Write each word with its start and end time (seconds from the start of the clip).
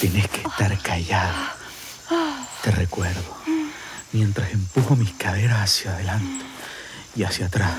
Tenés 0.00 0.28
que 0.28 0.40
estar 0.40 0.78
callada. 0.78 1.54
Te 2.64 2.70
recuerdo, 2.70 3.20
mientras 4.12 4.50
empujo 4.50 4.96
mis 4.96 5.12
caderas 5.12 5.60
hacia 5.60 5.92
adelante 5.94 6.46
y 7.14 7.24
hacia 7.24 7.46
atrás, 7.46 7.76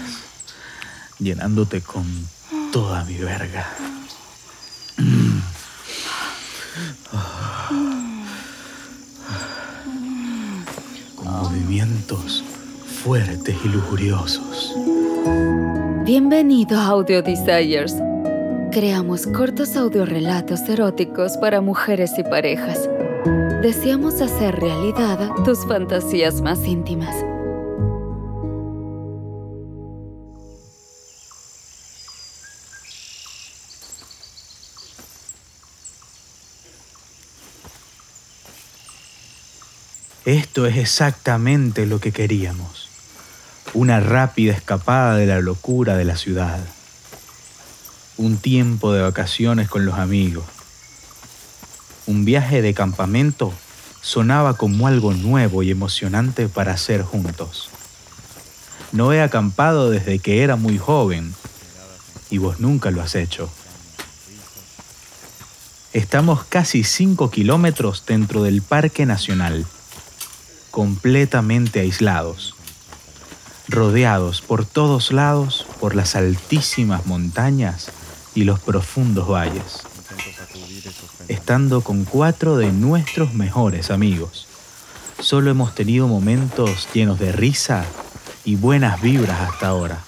llenándote 1.18 1.82
con 1.82 2.06
toda 2.72 3.04
mi 3.06 3.18
verga. 3.18 3.68
Con 11.16 11.28
movimientos 11.28 12.44
fuertes 13.04 13.56
y 13.66 13.68
lujuriosos. 13.68 14.76
Bienvenido 16.06 16.80
a 16.80 16.86
Audio 16.86 17.24
Desires. 17.24 17.96
Creamos 18.72 19.28
cortos 19.28 19.76
audiorelatos 19.76 20.62
eróticos 20.70 21.36
para 21.36 21.60
mujeres 21.60 22.14
y 22.18 22.24
parejas. 22.24 22.90
Deseamos 23.62 24.22
hacer 24.22 24.56
realidad 24.62 25.30
tus 25.44 25.68
fantasías 25.68 26.40
más 26.40 26.66
íntimas. 26.66 27.14
Esto 40.24 40.66
es 40.66 40.78
exactamente 40.78 41.86
lo 41.86 42.00
que 42.00 42.14
queríamos. 42.14 42.88
Una 43.74 44.00
rápida 44.00 44.54
escapada 44.54 45.18
de 45.18 45.26
la 45.26 45.42
locura 45.42 45.98
de 45.98 46.06
la 46.06 46.16
ciudad. 46.16 46.62
Un 48.18 48.38
tiempo 48.38 48.94
de 48.94 49.02
vacaciones 49.02 49.70
con 49.70 49.86
los 49.86 49.96
amigos. 49.96 50.46
Un 52.06 52.26
viaje 52.26 52.62
de 52.62 52.74
campamento 52.74 53.54
sonaba 54.02 54.58
como 54.58 54.88
algo 54.88 55.14
nuevo 55.14 55.64
y 55.64 55.72
emocionante 55.72 56.50
para 56.50 56.74
hacer 56.74 57.04
juntos. 57.04 57.70
No 58.92 59.14
he 59.14 59.22
acampado 59.22 59.90
desde 59.90 60.20
que 60.20 60.44
era 60.44 60.56
muy 60.56 60.78
joven 60.78 61.34
y 62.30 62.38
vos 62.38 62.60
nunca 62.60 62.92
lo 62.92 63.02
has 63.02 63.16
hecho. 63.16 63.50
Estamos 65.94 66.44
casi 66.46 66.84
5 66.84 67.30
kilómetros 67.32 68.06
dentro 68.06 68.44
del 68.44 68.62
Parque 68.62 69.06
Nacional 69.06 69.66
completamente 70.72 71.82
aislados, 71.82 72.56
rodeados 73.68 74.42
por 74.42 74.66
todos 74.66 75.12
lados 75.12 75.68
por 75.80 75.96
las 75.96 76.16
altísimas 76.16 77.06
montañas 77.06 77.92
y 78.34 78.44
los 78.44 78.60
profundos 78.60 79.28
valles, 79.28 79.82
estando 81.28 81.82
con 81.82 82.06
cuatro 82.06 82.58
de 82.58 82.72
nuestros 82.72 83.34
mejores 83.34 83.92
amigos. 83.92 84.48
Solo 85.20 85.52
hemos 85.52 85.76
tenido 85.76 86.08
momentos 86.08 86.88
llenos 86.94 87.20
de 87.20 87.32
risa 87.32 87.86
y 88.44 88.56
buenas 88.56 89.02
vibras 89.02 89.40
hasta 89.42 89.68
ahora. 89.68 90.00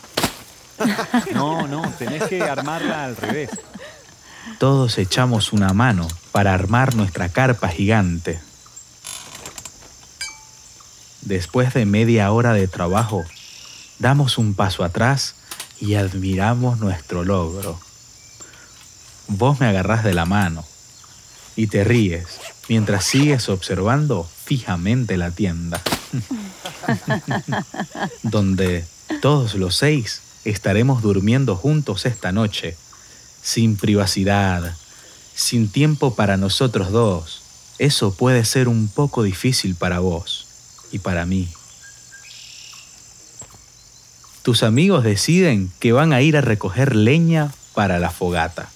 No, 1.34 1.68
no, 1.68 1.82
tenés 1.98 2.24
que 2.24 2.42
armarla 2.42 3.06
al 3.06 3.16
revés. 3.16 3.50
Todos 4.60 4.98
echamos 4.98 5.54
una 5.54 5.72
mano 5.74 6.08
para 6.32 6.54
armar 6.54 6.96
nuestra 6.96 7.30
carpa 7.30 7.70
gigante. 7.70 8.42
Después 11.22 11.74
de 11.74 11.86
media 11.86 12.32
hora 12.32 12.54
de 12.54 12.68
trabajo, 12.68 13.24
damos 14.00 14.38
un 14.38 14.54
paso 14.56 14.84
atrás 14.84 15.36
y 15.80 15.96
admiramos 15.96 16.80
nuestro 16.80 17.24
logro. 17.24 17.80
Vos 19.36 19.60
me 19.60 19.66
agarrás 19.66 20.04
de 20.04 20.14
la 20.14 20.26
mano 20.26 20.64
y 21.56 21.66
te 21.66 21.84
ríes 21.84 22.28
mientras 22.70 23.04
sigues 23.04 23.50
observando 23.50 24.30
fijamente 24.46 25.18
la 25.18 25.32
tienda, 25.32 25.82
donde 28.24 28.86
todos 29.24 29.56
los 29.56 29.76
seis 29.76 30.22
estaremos 30.46 31.02
durmiendo 31.02 31.56
juntos 31.56 32.06
esta 32.06 32.32
noche, 32.32 32.78
sin 33.42 33.76
privacidad, 33.76 34.76
sin 35.34 35.68
tiempo 35.68 36.14
para 36.14 36.38
nosotros 36.38 36.92
dos. 36.92 37.42
Eso 37.80 38.14
puede 38.14 38.46
ser 38.46 38.68
un 38.68 38.88
poco 38.88 39.24
difícil 39.24 39.74
para 39.74 39.98
vos 39.98 40.46
y 40.92 41.00
para 41.00 41.26
mí. 41.26 41.50
Tus 44.44 44.62
amigos 44.62 45.04
deciden 45.04 45.72
que 45.80 45.92
van 45.92 46.14
a 46.14 46.22
ir 46.22 46.38
a 46.38 46.42
recoger 46.42 46.96
leña 46.96 47.52
para 47.74 47.98
la 47.98 48.12
fogata, 48.12 48.70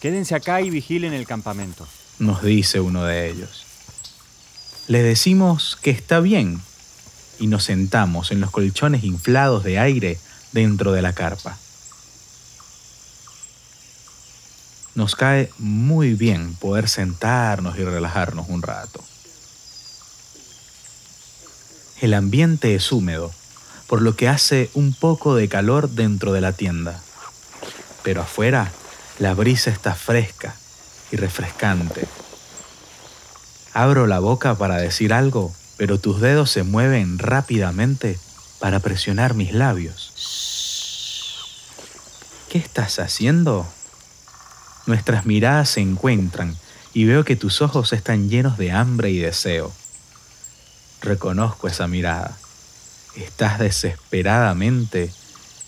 Quédense 0.00 0.34
acá 0.34 0.60
y 0.60 0.70
vigilen 0.70 1.12
el 1.12 1.26
campamento. 1.26 1.86
nos 2.18 2.42
dice 2.42 2.80
uno 2.80 3.04
de 3.04 3.30
ellos. 3.30 3.64
Le 4.86 5.02
decimos 5.02 5.76
que 5.80 5.90
está 5.90 6.20
bien 6.20 6.60
y 7.38 7.46
nos 7.46 7.64
sentamos 7.64 8.30
en 8.30 8.40
los 8.40 8.50
colchones 8.50 9.04
inflados 9.04 9.64
de 9.64 9.78
aire 9.78 10.18
dentro 10.52 10.92
de 10.92 11.02
la 11.02 11.12
carpa. 11.12 11.58
Nos 14.94 15.14
cae 15.14 15.50
muy 15.58 16.14
bien 16.14 16.54
poder 16.54 16.88
sentarnos 16.88 17.78
y 17.78 17.84
relajarnos 17.84 18.48
un 18.48 18.62
rato. 18.62 19.04
El 22.00 22.14
ambiente 22.14 22.74
es 22.74 22.90
húmedo, 22.92 23.32
por 23.88 24.02
lo 24.02 24.16
que 24.16 24.28
hace 24.28 24.70
un 24.74 24.94
poco 24.94 25.34
de 25.34 25.48
calor 25.48 25.90
dentro 25.90 26.32
de 26.32 26.40
la 26.40 26.52
tienda. 26.52 27.00
Pero 28.02 28.22
afuera, 28.22 28.72
la 29.18 29.34
brisa 29.34 29.70
está 29.70 29.94
fresca 29.94 30.54
y 31.10 31.16
refrescante. 31.16 32.06
Abro 33.74 34.06
la 34.06 34.20
boca 34.20 34.54
para 34.56 34.76
decir 34.76 35.12
algo, 35.12 35.52
pero 35.76 35.98
tus 35.98 36.20
dedos 36.20 36.50
se 36.50 36.62
mueven 36.62 37.18
rápidamente 37.18 38.18
para 38.60 38.80
presionar 38.80 39.34
mis 39.34 39.52
labios. 39.52 40.12
¿Qué 42.48 42.58
estás 42.58 42.98
haciendo? 42.98 43.66
Nuestras 44.86 45.26
miradas 45.26 45.70
se 45.70 45.80
encuentran 45.80 46.56
y 46.94 47.04
veo 47.04 47.24
que 47.24 47.36
tus 47.36 47.60
ojos 47.60 47.92
están 47.92 48.30
llenos 48.30 48.56
de 48.56 48.72
hambre 48.72 49.10
y 49.10 49.18
deseo. 49.18 49.72
Reconozco 51.02 51.68
esa 51.68 51.86
mirada. 51.86 52.38
Estás 53.14 53.58
desesperadamente, 53.58 55.12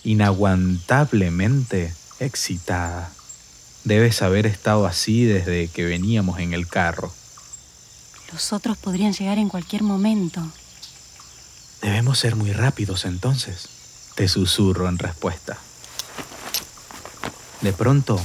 inaguantablemente 0.04 1.92
excitada. 2.18 3.10
Debes 3.84 4.22
haber 4.22 4.46
estado 4.46 4.86
así 4.86 5.24
desde 5.24 5.68
que 5.68 5.84
veníamos 5.84 6.38
en 6.38 6.52
el 6.52 6.66
carro. 6.66 7.12
Los 8.32 8.52
otros 8.52 8.76
podrían 8.76 9.12
llegar 9.12 9.38
en 9.38 9.48
cualquier 9.48 9.82
momento. 9.82 10.42
Debemos 11.80 12.18
ser 12.18 12.36
muy 12.36 12.52
rápidos 12.52 13.04
entonces, 13.06 13.68
te 14.14 14.28
susurro 14.28 14.88
en 14.88 14.98
respuesta. 14.98 15.58
De 17.62 17.72
pronto, 17.72 18.20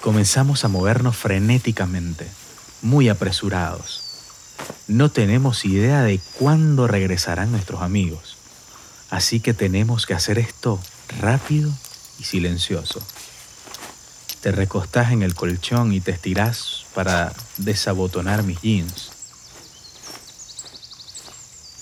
comenzamos 0.00 0.64
a 0.64 0.68
movernos 0.68 1.16
frenéticamente, 1.16 2.26
muy 2.82 3.08
apresurados. 3.08 4.02
No 4.86 5.10
tenemos 5.10 5.64
idea 5.64 6.02
de 6.02 6.20
cuándo 6.38 6.86
regresarán 6.86 7.50
nuestros 7.50 7.82
amigos, 7.82 8.36
así 9.10 9.40
que 9.40 9.54
tenemos 9.54 10.06
que 10.06 10.14
hacer 10.14 10.38
esto 10.38 10.80
rápido 11.20 11.72
y 12.18 12.24
silencioso. 12.24 13.02
Te 14.42 14.52
recostás 14.52 15.12
en 15.12 15.22
el 15.22 15.34
colchón 15.34 15.92
y 15.92 16.00
te 16.00 16.12
estirás 16.12 16.86
para 16.94 17.32
desabotonar 17.58 18.42
mis 18.42 18.58
jeans. 18.62 19.10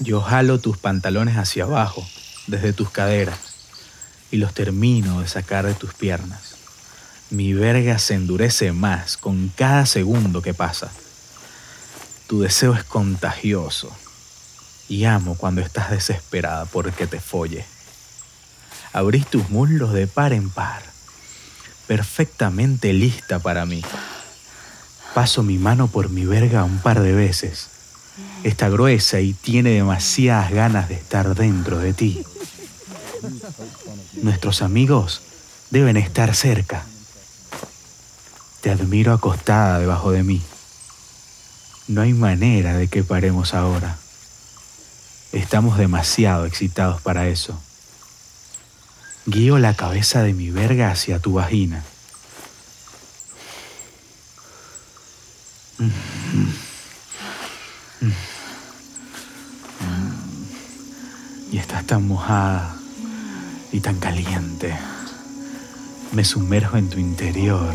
Yo 0.01 0.21
jalo 0.21 0.59
tus 0.59 0.77
pantalones 0.77 1.37
hacia 1.37 1.65
abajo, 1.65 2.05
desde 2.49 2.73
tus 2.73 2.91
caderas, 2.91 3.39
y 4.33 4.39
los 4.39 4.55
termino 4.55 5.21
de 5.21 5.29
sacar 5.29 5.67
de 5.67 5.75
tus 5.75 5.95
piernas. 5.95 6.57
Mi 7.31 7.53
verga 7.53 7.99
se 8.01 8.15
endurece 8.15 8.73
más 8.73 9.17
con 9.17 9.53
cada 9.55 9.87
segundo 9.87 10.43
que 10.43 10.55
pasa. 10.55 10.91
Tu 12.27 12.41
deseo 12.41 12.75
es 12.75 12.83
contagioso 12.83 13.95
y 14.89 15.05
amo 15.05 15.37
cuando 15.37 15.61
estás 15.61 15.91
desesperada 15.91 16.65
porque 16.65 17.07
te 17.07 17.21
folle. 17.21 17.65
Abrís 18.93 19.27
tus 19.27 19.49
muslos 19.51 19.93
de 19.93 20.07
par 20.07 20.33
en 20.33 20.51
par, 20.51 20.83
perfectamente 21.89 22.93
lista 22.93 23.41
para 23.41 23.67
mí. 23.67 23.83
Paso 25.15 25.43
mi 25.43 25.59
mano 25.59 25.89
por 25.89 26.11
mi 26.11 26.27
verga 26.27 26.63
un 26.63 26.79
par 26.79 27.01
de 27.01 27.13
veces. 27.13 27.71
Está 28.45 28.69
gruesa 28.69 29.21
y 29.21 29.33
tiene 29.33 29.71
demasiadas 29.71 30.53
ganas 30.53 30.89
de 30.89 30.95
estar 30.95 31.35
dentro 31.35 31.79
de 31.79 31.95
ti. 31.95 32.23
Nuestros 34.23 34.63
amigos 34.63 35.23
deben 35.71 35.97
estar 35.97 36.35
cerca. 36.37 36.85
Te 38.61 38.71
admiro 38.71 39.13
acostada 39.13 39.79
debajo 39.79 40.13
de 40.13 40.23
mí. 40.23 40.43
No 41.89 42.03
hay 42.03 42.13
manera 42.13 42.77
de 42.77 42.89
que 42.89 43.03
paremos 43.03 43.55
ahora. 43.55 43.97
Estamos 45.33 45.79
demasiado 45.79 46.45
excitados 46.45 47.01
para 47.01 47.29
eso. 47.29 47.59
Guío 49.29 49.59
la 49.59 49.75
cabeza 49.75 50.23
de 50.23 50.33
mi 50.33 50.51
verga 50.51 50.91
hacia 50.91 51.19
tu 51.19 51.35
vagina. 51.35 51.85
Y 61.53 61.59
estás 61.59 61.87
tan 61.87 62.09
mojada 62.09 62.75
y 63.71 63.81
tan 63.81 63.99
caliente. 63.99 64.75
Me 66.13 66.25
sumerjo 66.25 66.79
en 66.79 66.89
tu 66.89 66.99
interior. 66.99 67.75